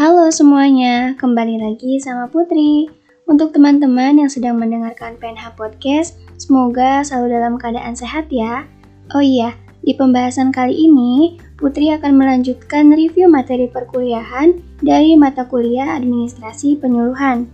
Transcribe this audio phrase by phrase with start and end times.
[0.00, 2.88] Halo semuanya, kembali lagi sama Putri.
[3.28, 8.64] Untuk teman-teman yang sedang mendengarkan PNH Podcast, semoga selalu dalam keadaan sehat ya.
[9.12, 9.52] Oh iya,
[9.84, 17.44] di pembahasan kali ini, Putri akan melanjutkan review materi perkuliahan dari mata kuliah Administrasi Penyuluhan.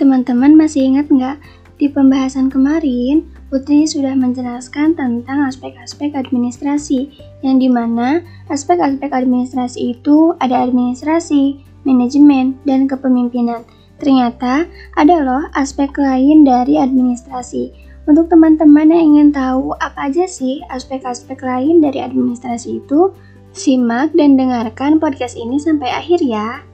[0.00, 1.36] Teman-teman masih ingat nggak,
[1.76, 7.14] di pembahasan kemarin, Putri sudah menjelaskan tentang aspek-aspek administrasi,
[7.46, 13.62] yang di mana aspek-aspek administrasi itu ada administrasi, manajemen, dan kepemimpinan.
[14.02, 14.66] Ternyata
[14.98, 17.70] ada loh aspek lain dari administrasi.
[18.10, 23.14] Untuk teman-teman yang ingin tahu apa aja sih aspek-aspek lain dari administrasi itu,
[23.54, 26.66] simak dan dengarkan podcast ini sampai akhir ya.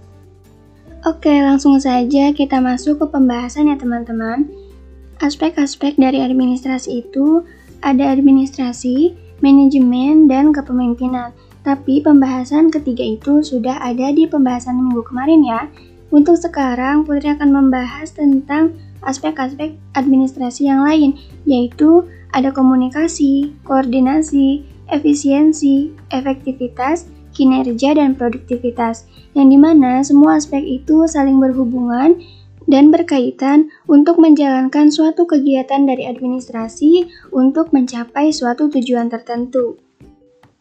[1.05, 4.62] Oke, langsung saja kita masuk ke pembahasan ya teman-teman.
[5.23, 7.47] Aspek-aspek dari administrasi itu
[7.79, 11.31] ada administrasi, manajemen, dan kepemimpinan.
[11.63, 15.61] Tapi pembahasan ketiga itu sudah ada di pembahasan minggu kemarin ya.
[16.11, 18.75] Untuk sekarang, Putri akan membahas tentang
[19.07, 21.15] aspek-aspek administrasi yang lain,
[21.47, 22.03] yaitu
[22.35, 29.07] ada komunikasi, koordinasi, efisiensi, efektivitas, kinerja, dan produktivitas,
[29.39, 32.19] yang di mana semua aspek itu saling berhubungan
[32.71, 39.79] dan berkaitan untuk menjalankan suatu kegiatan dari administrasi untuk mencapai suatu tujuan tertentu.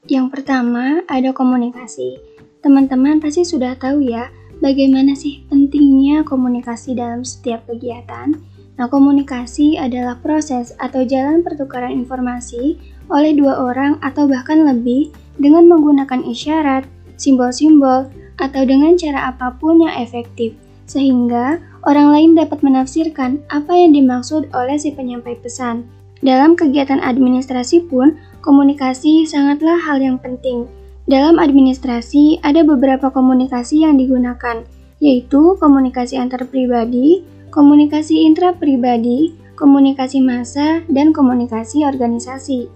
[0.10, 2.18] Yang pertama, ada komunikasi.
[2.62, 4.30] Teman-teman pasti sudah tahu ya,
[4.62, 8.38] bagaimana sih pentingnya komunikasi dalam setiap kegiatan.
[8.82, 12.82] Nah, komunikasi adalah proses atau jalan pertukaran informasi
[13.14, 18.10] oleh dua orang atau bahkan lebih dengan menggunakan isyarat, simbol-simbol,
[18.42, 20.58] atau dengan cara apa pun yang efektif
[20.92, 25.88] sehingga orang lain dapat menafsirkan apa yang dimaksud oleh si penyampai pesan.
[26.20, 30.68] Dalam kegiatan administrasi pun, komunikasi sangatlah hal yang penting.
[31.08, 34.62] Dalam administrasi, ada beberapa komunikasi yang digunakan,
[35.02, 42.70] yaitu komunikasi antar pribadi, komunikasi intrapribadi, komunikasi massa, dan komunikasi organisasi.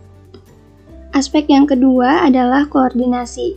[1.14, 3.56] Aspek yang kedua adalah koordinasi.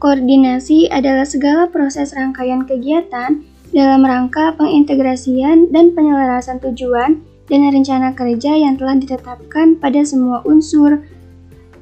[0.00, 8.54] Koordinasi adalah segala proses rangkaian kegiatan dalam rangka pengintegrasian dan penyelarasan tujuan dan rencana kerja
[8.54, 11.02] yang telah ditetapkan pada semua unsur,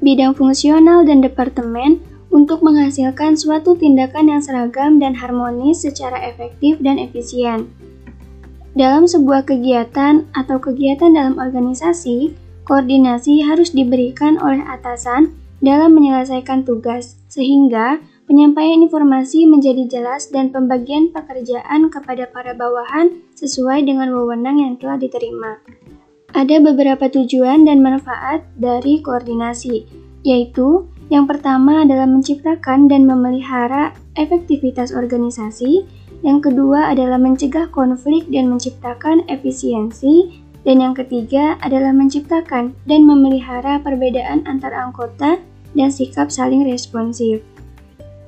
[0.01, 7.01] bidang fungsional dan departemen untuk menghasilkan suatu tindakan yang seragam dan harmonis secara efektif dan
[7.01, 7.69] efisien.
[8.77, 12.37] Dalam sebuah kegiatan atau kegiatan dalam organisasi,
[12.69, 17.97] koordinasi harus diberikan oleh atasan dalam menyelesaikan tugas, sehingga
[18.29, 25.01] Penyampaian informasi menjadi jelas dan pembagian pekerjaan kepada para bawahan sesuai dengan wewenang yang telah
[25.01, 25.57] diterima.
[26.37, 29.81] Ada beberapa tujuan dan manfaat dari koordinasi,
[30.21, 35.89] yaitu yang pertama adalah menciptakan dan memelihara efektivitas organisasi,
[36.21, 43.81] yang kedua adalah mencegah konflik dan menciptakan efisiensi, dan yang ketiga adalah menciptakan dan memelihara
[43.81, 45.41] perbedaan antar anggota
[45.73, 47.41] dan sikap saling responsif.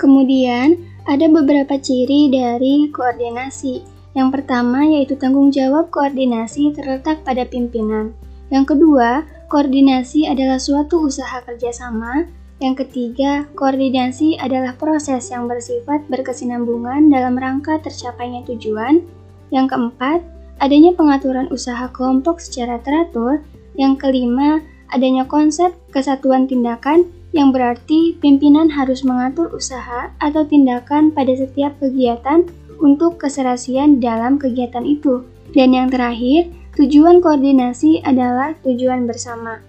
[0.01, 3.85] Kemudian, ada beberapa ciri dari koordinasi.
[4.17, 8.17] Yang pertama yaitu tanggung jawab koordinasi terletak pada pimpinan.
[8.49, 12.25] Yang kedua, koordinasi adalah suatu usaha kerjasama.
[12.57, 19.05] Yang ketiga, koordinasi adalah proses yang bersifat berkesinambungan dalam rangka tercapainya tujuan.
[19.53, 20.25] Yang keempat,
[20.57, 23.45] adanya pengaturan usaha kelompok secara teratur.
[23.77, 31.31] Yang kelima, adanya konsep kesatuan tindakan yang berarti pimpinan harus mengatur usaha atau tindakan pada
[31.31, 32.47] setiap kegiatan
[32.83, 35.23] untuk keserasian dalam kegiatan itu.
[35.55, 39.63] Dan yang terakhir, tujuan koordinasi adalah tujuan bersama.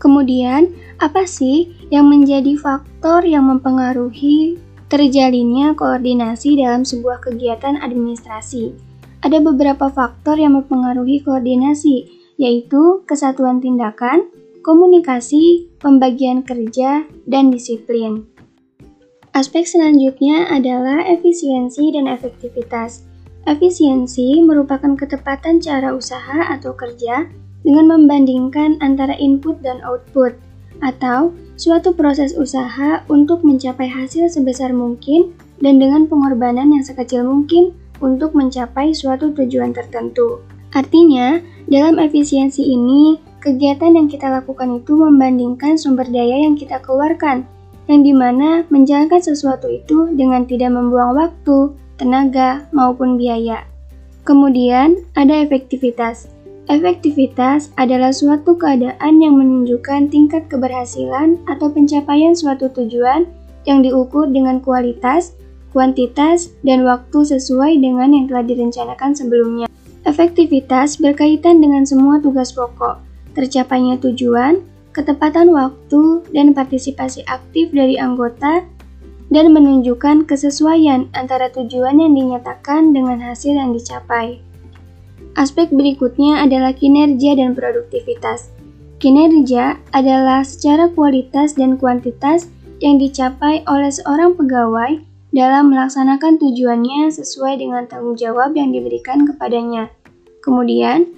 [0.00, 0.68] Kemudian,
[1.00, 4.60] apa sih yang menjadi faktor yang mempengaruhi
[4.92, 8.76] terjalinnya koordinasi dalam sebuah kegiatan administrasi?
[9.24, 12.04] Ada beberapa faktor yang mempengaruhi koordinasi,
[12.36, 14.28] yaitu kesatuan tindakan,
[14.64, 18.24] komunikasi, pembagian kerja, dan disiplin.
[19.36, 23.04] Aspek selanjutnya adalah efisiensi dan efektivitas.
[23.44, 27.28] Efisiensi merupakan ketepatan cara usaha atau kerja
[27.60, 30.32] dengan membandingkan antara input dan output,
[30.80, 37.76] atau suatu proses usaha untuk mencapai hasil sebesar mungkin dan dengan pengorbanan yang sekecil mungkin
[38.00, 40.40] untuk mencapai suatu tujuan tertentu.
[40.74, 41.38] Artinya,
[41.70, 47.44] dalam efisiensi ini, Kegiatan yang kita lakukan itu membandingkan sumber daya yang kita keluarkan,
[47.92, 53.68] yang di mana menjalankan sesuatu itu dengan tidak membuang waktu, tenaga, maupun biaya.
[54.24, 56.32] Kemudian, ada efektivitas.
[56.72, 63.28] Efektivitas adalah suatu keadaan yang menunjukkan tingkat keberhasilan atau pencapaian suatu tujuan
[63.68, 65.36] yang diukur dengan kualitas,
[65.76, 69.68] kuantitas, dan waktu sesuai dengan yang telah direncanakan sebelumnya.
[70.08, 74.62] Efektivitas berkaitan dengan semua tugas pokok, tercapainya tujuan,
[74.94, 78.62] ketepatan waktu, dan partisipasi aktif dari anggota,
[79.34, 84.38] dan menunjukkan kesesuaian antara tujuan yang dinyatakan dengan hasil yang dicapai.
[85.34, 88.54] Aspek berikutnya adalah kinerja dan produktivitas.
[89.02, 92.46] Kinerja adalah secara kualitas dan kuantitas
[92.78, 95.02] yang dicapai oleh seorang pegawai
[95.34, 99.90] dalam melaksanakan tujuannya sesuai dengan tanggung jawab yang diberikan kepadanya.
[100.38, 101.10] Kemudian,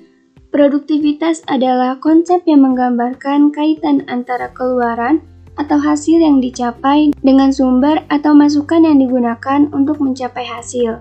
[0.50, 5.22] produktivitas adalah konsep yang menggambarkan kaitan antara keluaran
[5.56, 11.00] atau hasil yang dicapai dengan sumber atau masukan yang digunakan untuk mencapai hasil.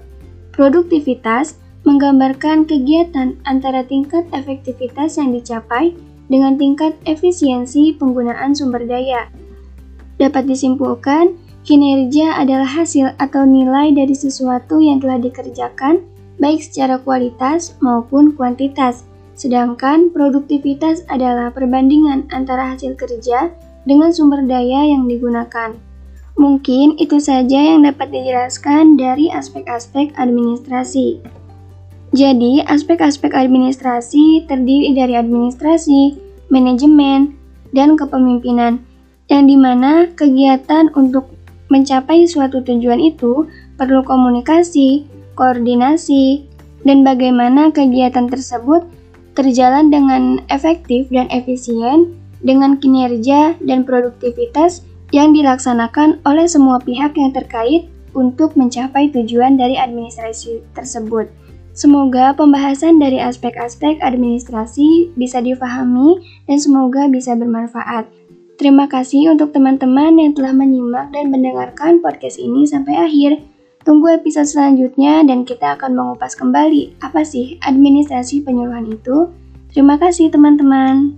[0.55, 5.93] Produktivitas menggambarkan kegiatan antara tingkat efektivitas yang dicapai
[6.31, 9.29] dengan tingkat efisiensi penggunaan sumber daya.
[10.15, 16.05] Dapat disimpulkan, Kinerja adalah hasil atau nilai dari sesuatu yang telah dikerjakan,
[16.37, 19.01] baik secara kualitas maupun kuantitas.
[19.35, 23.51] Sedangkan produktivitas adalah perbandingan antara hasil kerja
[23.83, 25.75] dengan sumber daya yang digunakan.
[26.35, 31.19] Mungkin itu saja yang dapat dijelaskan dari aspek-aspek administrasi.
[32.15, 36.15] Jadi, aspek-aspek administrasi terdiri dari administrasi,
[36.47, 37.35] manajemen,
[37.75, 38.83] dan kepemimpinan,
[39.27, 41.35] yang di mana kegiatan untuk
[41.65, 46.45] Mencapai suatu tujuan itu perlu komunikasi, koordinasi,
[46.85, 48.85] dan bagaimana kegiatan tersebut
[49.35, 57.35] terjalan dengan efektif dan efisien dengan kinerja dan produktivitas yang dilaksanakan oleh semua pihak yang
[57.35, 61.27] terkait untuk mencapai tujuan dari administrasi tersebut.
[61.75, 68.07] Semoga pembahasan dari aspek-aspek administrasi bisa difahami dan semoga bisa bermanfaat.
[68.55, 73.43] Terima kasih untuk teman-teman yang telah menyimak dan mendengarkan podcast ini sampai akhir.
[73.85, 79.29] Tunggu episode selanjutnya dan kita akan mengupas kembali apa sih administrasi penyuluhan itu.
[79.69, 81.13] Terima kasih teman-teman.